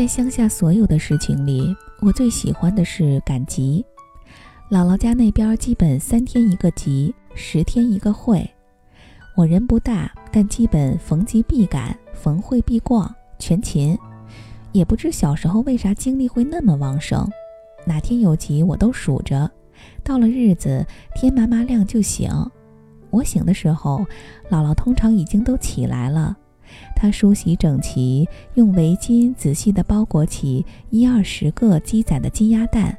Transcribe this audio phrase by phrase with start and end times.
[0.00, 3.84] 在乡下所有的事情里，我最喜欢的是赶集。
[4.70, 8.50] 姥姥家那边基本三天一个集，十天一个会。
[9.36, 13.94] 我人不大，但基本逢集必赶，逢会必逛，全勤。
[14.72, 17.28] 也不知小时候为啥精力会那么旺盛，
[17.84, 19.50] 哪天有集我都数着。
[20.02, 20.82] 到了日子，
[21.14, 22.30] 天麻麻亮就醒。
[23.10, 24.06] 我醒的时候，
[24.48, 26.38] 姥姥通常已经都起来了。
[26.94, 32.96] 她梳洗整齐，用围巾仔细地包裹起一二十个积攒的鸡鸭蛋，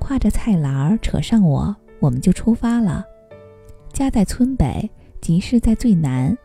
[0.00, 3.04] 挎着菜篮儿扯上我，我们就出发了。
[3.92, 4.90] 家在村北，
[5.20, 6.36] 集市在最南。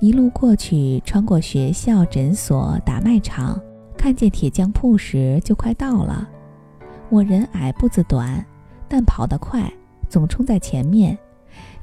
[0.00, 3.60] 一路过去，穿过学校、诊所、打卖场，
[3.96, 6.28] 看见铁匠铺时，就快到了。
[7.10, 8.44] 我人矮，步子短，
[8.88, 9.70] 但跑得快，
[10.08, 11.16] 总冲在前面。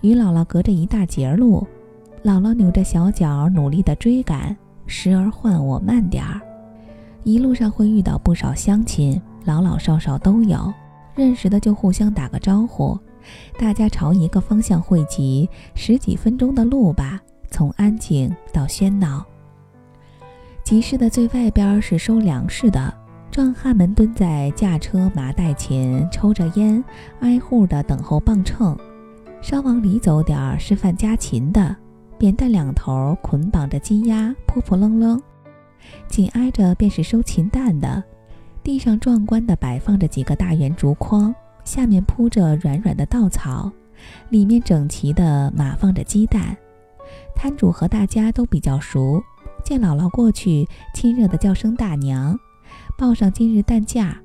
[0.02, 1.66] 与姥姥隔着一大截路，
[2.23, 6.41] 姥姥扭着小脚努力地追赶，时而唤我慢点儿。
[7.23, 10.73] 一路上会遇到不少乡亲，老老少少都有，
[11.16, 12.97] 认识的就互相打个招呼，
[13.59, 19.25] 大家朝一个方向汇集，十几分钟的路吧，从安静到喧闹。
[20.64, 22.94] 集市的最外边是收粮食的，
[23.31, 26.83] 壮汉们蹲在驾车麻袋前，抽着烟，
[27.22, 28.77] 挨户的等候磅秤。
[29.42, 31.75] 稍往里走点儿是贩家禽的，
[32.18, 35.20] 扁担两头捆绑着鸡鸭，破破愣愣；
[36.08, 38.04] 紧挨着便是收禽蛋的，
[38.64, 43.72] 地上壮观地摆放着几个大圆竹筐，下面铺着软软的稻草，
[44.30, 46.58] 里面整齐地码放着鸡蛋。
[47.36, 49.22] 摊主和大家都比较熟，
[49.64, 52.38] 见姥姥过去，亲热地叫声“大娘”，
[52.98, 54.18] 报上今日蛋价。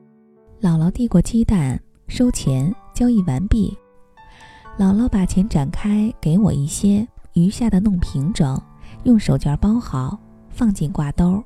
[0.61, 3.77] 姥姥递过鸡蛋，收钱，交易完毕。
[4.79, 8.61] 姥姥把钱展开，给我一些，余下的弄平整，
[9.05, 10.19] 用手绢包好，
[10.51, 11.43] 放进挂兜。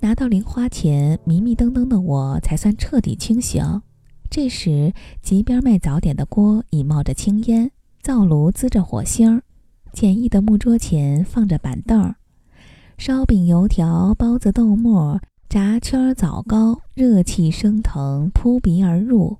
[0.00, 3.82] 拿到零花钱，迷迷瞪瞪的我才算彻底清醒。
[4.30, 7.70] 这时，集边卖早点的锅已冒着青烟，
[8.02, 9.42] 灶炉滋着火星儿，
[9.92, 12.16] 简易的木桌前放着板凳儿，
[12.96, 19.36] 烧饼、油条、包子、豆沫、炸圈、枣糕，热气升腾，扑鼻而入。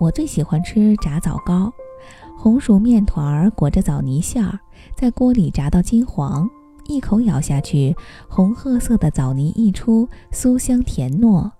[0.00, 1.72] 我最喜欢吃炸枣糕。
[2.46, 4.56] 红薯面团儿裹着枣泥馅儿，
[4.96, 6.48] 在锅里炸到金黄，
[6.86, 7.92] 一口咬下去，
[8.28, 11.50] 红褐色的枣泥溢出，酥香甜糯。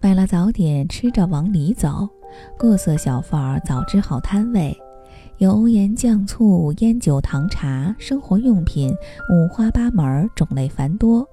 [0.00, 2.08] 买了早点，吃着往里走。
[2.56, 4.72] 各色小贩儿早支好摊位，
[5.38, 8.94] 油盐酱醋、烟酒糖茶、生活用品
[9.28, 11.28] 五花八门，种类繁多。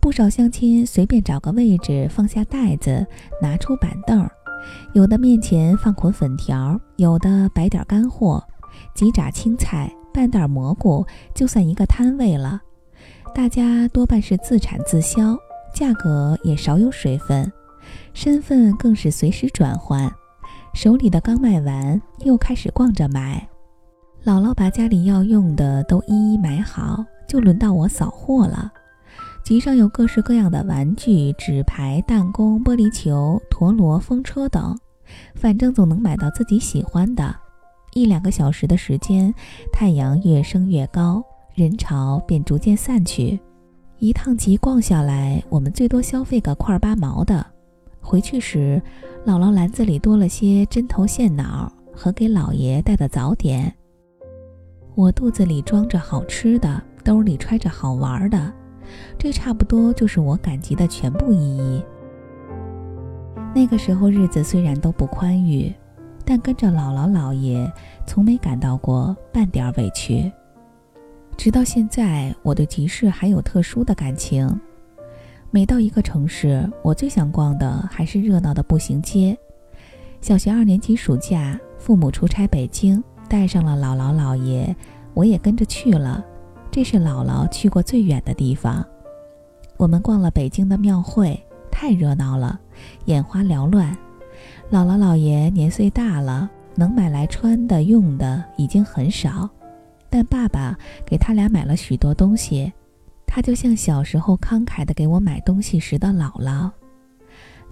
[0.00, 3.06] 不少乡亲随便找个位置，放下袋子，
[3.42, 4.32] 拿出板凳儿。
[4.92, 8.42] 有的面前放捆粉条，有的摆点干货，
[8.94, 12.60] 几扎青菜，半袋蘑菇，就算一个摊位了。
[13.34, 15.36] 大家多半是自产自销，
[15.74, 17.52] 价格也少有水分，
[18.14, 20.10] 身份更是随时转换。
[20.72, 23.46] 手里的刚卖完，又开始逛着买。
[24.24, 28.72] 姥姥把家里要用的都一一买好，就轮到我扫货了。
[29.46, 34.76] 集上有各式各样的玩具、纸牌、弹弓、玻璃球、陀螺、风车等，
[35.36, 37.32] 反正总能买到自己喜欢的。
[37.94, 39.32] 一两个小时的时间，
[39.72, 41.22] 太阳越升越高，
[41.54, 43.38] 人潮便逐渐散去。
[44.00, 47.46] 一趟集逛下来，我们最多消费个块八毛的。
[48.00, 48.82] 回去时，
[49.24, 53.72] 姥姥篮子里多了些针头线脑和给姥爷带的早点。
[54.96, 58.52] 我肚子里装着好吃的，兜里揣着好玩的。
[59.18, 61.82] 这差不多就是我赶集的全部意义。
[63.54, 65.72] 那个时候日子虽然都不宽裕，
[66.24, 67.70] 但跟着姥姥姥爷，
[68.06, 70.30] 从没感到过半点委屈。
[71.36, 74.60] 直到现在，我对集市还有特殊的感情。
[75.50, 79.36] 每到一个城市，我最想逛的还是热闹的步行街。
[80.20, 84.74] 小学二年级暑假，父母出差北京，带上了姥姥姥爷，
[85.14, 86.24] 我也跟着去了。
[86.76, 88.84] 这是姥姥去过最远的地方。
[89.78, 91.42] 我们逛了北京的庙会，
[91.72, 92.60] 太热闹了，
[93.06, 93.96] 眼花缭乱。
[94.70, 99.48] 姥姥姥爷年岁大了，能买来穿的用的已经很少，
[100.10, 102.70] 但爸爸给他俩买了许多东西。
[103.26, 106.70] 他就像小时候慷慨地给我买东西时的姥姥。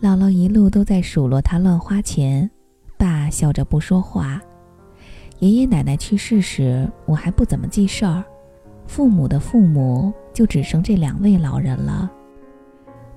[0.01, 2.51] 姥姥一路都在数落他乱花钱，
[2.97, 4.41] 爸笑着不说话。
[5.41, 8.25] 爷爷奶奶去世时，我还不怎么记事儿。
[8.87, 12.11] 父母的父母就只剩这两位老人了。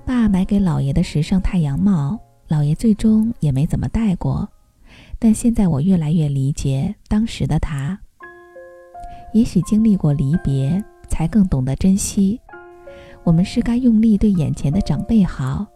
[0.04, 2.18] 爸买给姥爷的时尚太阳帽，
[2.48, 4.48] 姥爷最终也没怎么戴过。
[5.18, 7.98] 但现在我越来越理解当时的他。
[9.34, 12.40] 也许经历过离别，才更懂得珍惜。
[13.24, 15.66] 我们是该用力对眼前的长辈好，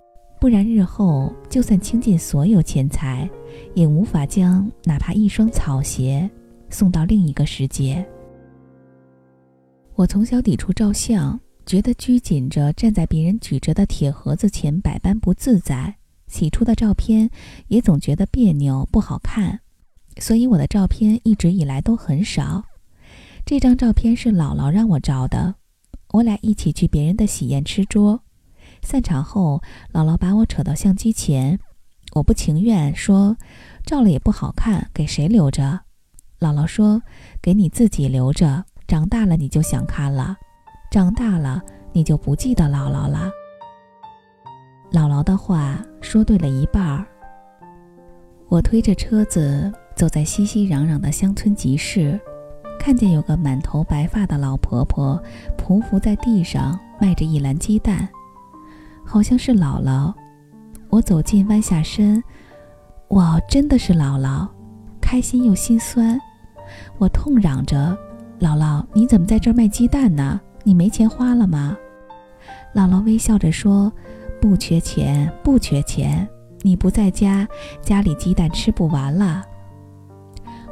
[0.40, 3.28] 不然日后就算倾尽所有钱财，
[3.74, 6.28] 也无法将哪怕一双草鞋
[6.70, 8.04] 送到另一个世界。
[9.94, 15.96] 我从小抵触照相，觉得拘谨着站在别人举着的铁盒子前百般不自在。
[16.26, 17.28] 起初的照片
[17.68, 19.60] 也总觉得别扭不好看，
[20.16, 22.64] 所以我的照片一直以来都很少。
[23.44, 25.56] 这张照片是姥姥让我照的，
[26.12, 28.22] 我俩一起去别人的喜宴吃桌。
[28.80, 29.62] 散场后，
[29.92, 31.60] 姥姥把我扯到相机前，
[32.14, 33.36] 我不情愿说
[33.84, 35.80] ：“照了也不好看，给谁留着？”
[36.40, 37.02] 姥姥说
[37.42, 40.36] ：“给你自己留着，长大了你就想看了，
[40.90, 41.62] 长大了
[41.94, 43.30] 你就不记得姥姥了。”
[44.92, 47.02] 姥姥的话说对了一半儿。
[48.50, 52.20] 我推着车子走在熙熙攘攘的乡村集市，
[52.78, 55.18] 看见有个满头白发的老婆婆
[55.56, 58.06] 匍匐在地上卖着一篮鸡蛋。
[59.06, 60.12] 好像是姥姥，
[60.90, 62.22] 我走近，弯下身，
[63.08, 64.46] 哇，真的是姥姥，
[65.00, 66.20] 开心又心酸。
[66.98, 67.96] 我痛嚷着
[68.42, 70.40] ：“姥姥，你怎么在这儿卖鸡蛋呢？
[70.64, 71.76] 你没钱花了吗？”
[72.74, 73.92] 姥姥微笑着说
[74.42, 76.28] ：“不缺钱，不缺钱。
[76.62, 77.46] 你不在家，
[77.80, 79.44] 家里鸡蛋吃不完了。”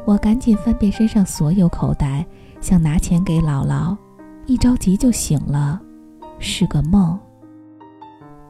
[0.05, 2.27] 我赶紧翻遍身上所有口袋，
[2.61, 3.97] 想拿钱给姥姥，
[4.47, 5.81] 一着急就醒了，
[6.41, 7.17] 是个梦。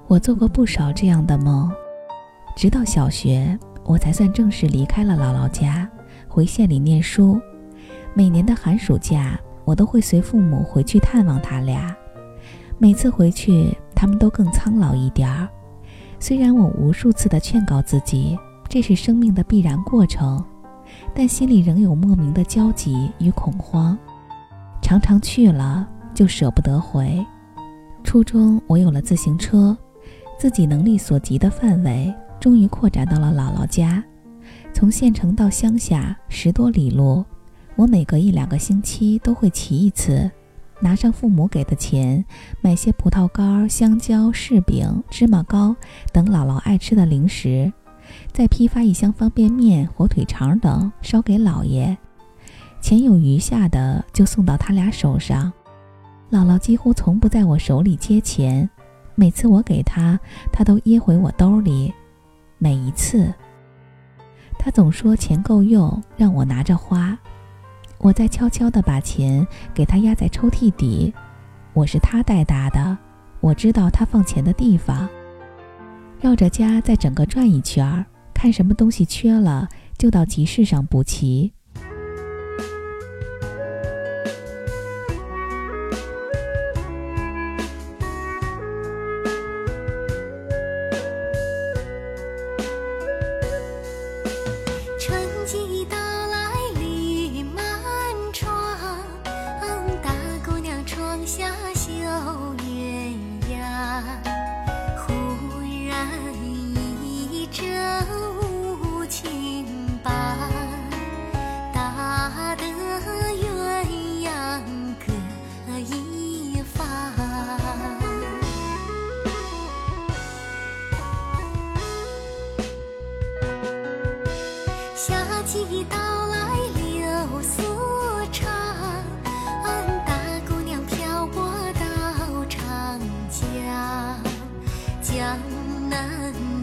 [0.06, 1.70] 我做过不少这样的梦，
[2.56, 5.86] 直到小学，我才算正式离开了姥姥家，
[6.26, 7.38] 回县里念书。
[8.14, 11.94] 每年的寒暑假，我都会随父母回去探望他俩。
[12.78, 15.48] 每次回去，他们都更苍老一点儿。
[16.18, 20.44] 虽然我无数次的劝告自己，这是生命的必然过程，
[21.14, 23.96] 但心里仍有莫名的焦急与恐慌。
[24.82, 27.24] 常常去了，就舍不得回。
[28.02, 29.76] 初中，我有了自行车。
[30.38, 34.02] 自己能力所及的范围，终于扩展到了姥姥家。
[34.72, 37.22] 从县城到乡下十多里路，
[37.80, 40.30] 我每隔一两个星期都会骑一次，
[40.80, 42.22] 拿上父母给的钱，
[42.60, 45.74] 买些葡萄干、香蕉、柿饼、芝麻糕
[46.12, 47.72] 等姥姥爱吃的零食，
[48.34, 51.96] 再批发一箱方便面、火腿肠等烧给姥爷。
[52.82, 55.50] 钱有余下的就送到他俩手上。
[56.30, 58.68] 姥姥几乎从不在我手里接钱。
[59.14, 60.20] 每次我给他，
[60.52, 61.90] 他都掖回我兜里。
[62.58, 63.32] 每一次，
[64.58, 67.18] 他总说钱够用，让我拿着花。
[68.02, 71.12] 我再悄悄地把钱给他压在抽屉底。
[71.74, 72.96] 我是他带大的，
[73.40, 75.08] 我知道他放钱的地方。
[76.18, 78.04] 绕着家再整个转一圈儿，
[78.34, 79.68] 看什么东西缺了，
[79.98, 81.52] 就到集市上补齐。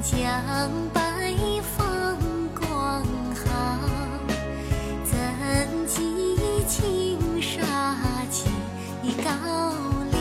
[0.10, 3.04] 江北风光
[3.36, 3.44] 好
[5.04, 5.18] 怎
[5.86, 7.62] 及青纱
[8.32, 8.48] 起
[9.22, 9.30] 高
[10.14, 10.18] 粱？